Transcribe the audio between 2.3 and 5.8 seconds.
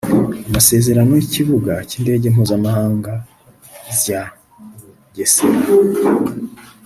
Mpuzamhanga zya Bugesera